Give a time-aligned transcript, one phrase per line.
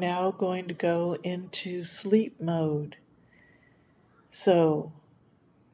[0.00, 2.96] now going to go into sleep mode.
[4.28, 4.92] So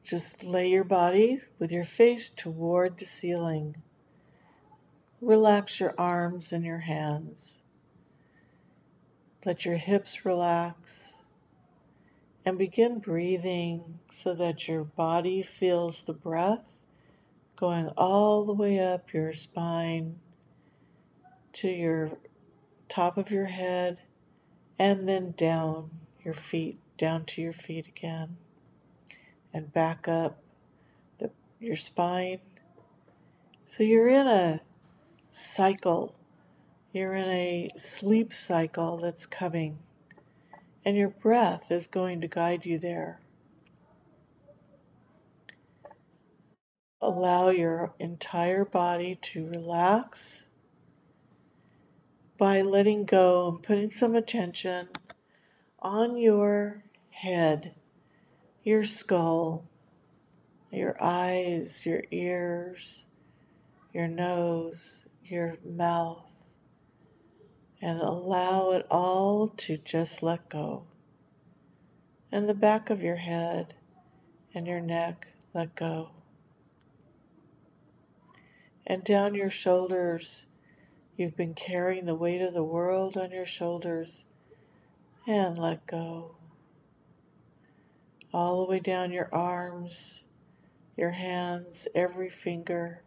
[0.03, 3.81] just lay your body with your face toward the ceiling.
[5.21, 7.59] Relax your arms and your hands.
[9.45, 11.17] Let your hips relax
[12.45, 16.81] and begin breathing so that your body feels the breath
[17.57, 20.19] going all the way up your spine
[21.51, 22.11] to your
[22.87, 23.97] top of your head
[24.79, 25.89] and then down
[26.23, 28.37] your feet, down to your feet again,
[29.53, 30.39] and back up
[31.19, 32.39] the, your spine.
[33.65, 34.61] So you're in a
[35.29, 36.15] cycle,
[36.91, 39.79] you're in a sleep cycle that's coming,
[40.85, 43.19] and your breath is going to guide you there.
[46.99, 50.46] Allow your entire body to relax
[52.37, 54.87] by letting go and putting some attention
[55.79, 57.73] on your head,
[58.63, 59.65] your skull,
[60.71, 63.05] your eyes, your ears,
[63.93, 66.31] your nose, your mouth,
[67.81, 70.83] and allow it all to just let go.
[72.31, 73.73] And the back of your head
[74.53, 76.11] and your neck, let go.
[78.85, 80.45] And down your shoulders,
[81.17, 84.27] You've been carrying the weight of the world on your shoulders
[85.25, 86.35] and let go.
[88.31, 90.21] All the way down your arms,
[90.95, 93.01] your hands, every finger.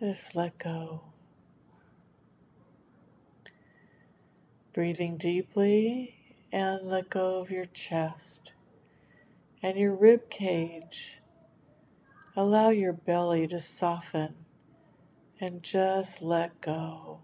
[0.00, 1.02] Just let go.
[4.72, 6.14] Breathing deeply
[6.50, 8.54] and let go of your chest
[9.62, 11.18] and your rib cage.
[12.34, 14.45] Allow your belly to soften
[15.40, 17.20] and just let go.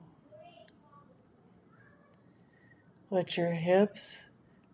[3.10, 4.24] Let your hips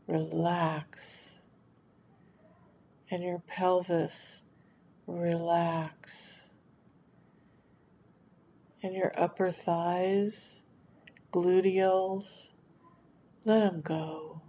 [0.06, 1.38] relax
[3.10, 4.42] and your pelvis
[5.06, 6.48] relax
[8.82, 10.62] and your upper thighs,
[11.32, 12.52] gluteals,
[13.44, 14.40] let them go.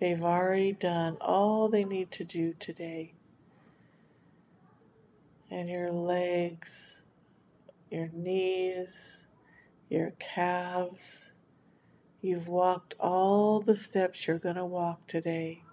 [0.00, 3.14] They've already done all they need to do today.
[5.50, 6.99] And your legs,
[7.90, 9.24] your knees,
[9.88, 11.32] your calves.
[12.20, 15.64] You've walked all the steps you're going to walk today.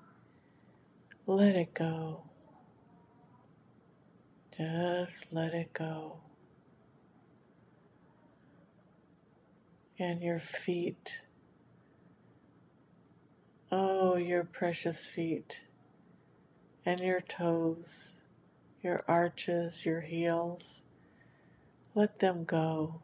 [1.26, 2.24] Let it go.
[4.58, 6.18] Just let it go.
[10.00, 11.22] And your feet.
[13.72, 15.62] Oh, your precious feet.
[16.86, 18.16] And your toes,
[18.82, 20.84] your arches, your heels.
[21.98, 23.02] Let them go.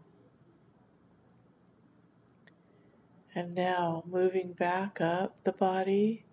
[3.33, 6.25] And now, moving back up the body,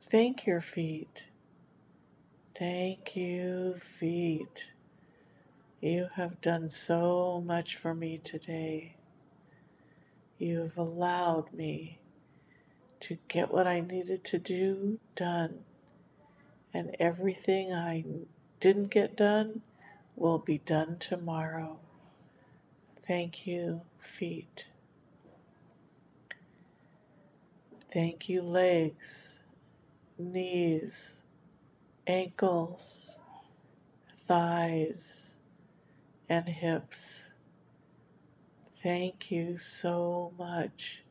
[0.00, 1.24] thank your feet.
[2.56, 4.70] Thank you, feet.
[5.80, 8.94] You have done so much for me today.
[10.38, 11.98] You have allowed me
[13.00, 15.64] to get what I needed to do done.
[16.72, 18.04] And everything I
[18.60, 19.62] didn't get done,
[20.16, 21.78] will be done tomorrow.
[23.00, 24.66] Thank you, feet.
[27.92, 29.40] Thank you, legs,
[30.18, 31.22] knees,
[32.06, 33.18] ankles,
[34.26, 35.34] thighs,
[36.28, 37.28] and hips.
[38.82, 41.02] Thank you so much.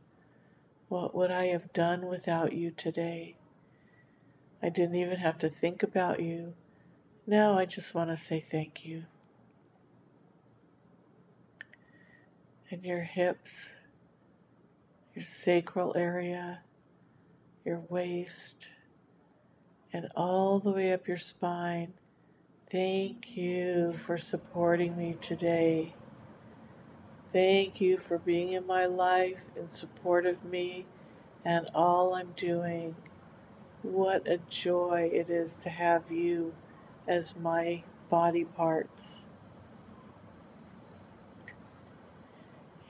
[0.90, 3.36] What would I have done without you today?
[4.62, 6.54] I didn't even have to think about you.
[7.26, 9.06] Now I just want to say thank you.
[12.70, 13.74] And your hips,
[15.16, 16.62] your sacral area,
[17.64, 18.68] your waist,
[19.94, 21.94] and all the way up your spine.
[22.70, 25.94] Thank you for supporting me today.
[27.32, 30.88] Thank you for being in my life in support of me
[31.46, 32.96] and all I'm doing.
[33.82, 36.54] What a joy it is to have you
[37.08, 39.24] as my body parts.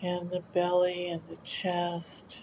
[0.01, 2.39] And the belly and the chest.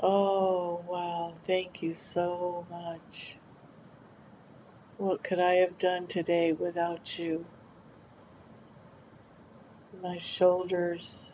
[0.00, 1.34] Oh, wow.
[1.42, 3.36] Thank you so much.
[4.96, 7.46] What could I have done today without you?
[10.02, 11.32] My shoulders,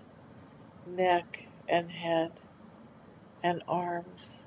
[0.87, 2.33] neck, and head,
[3.43, 4.45] and arms.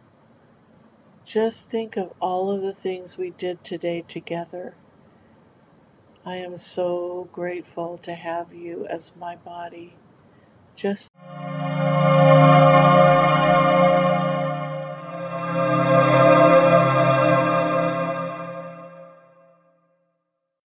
[1.26, 4.76] Just think of all of the things we did today together.
[6.28, 9.96] I am so grateful to have you as my body.
[10.76, 11.07] Just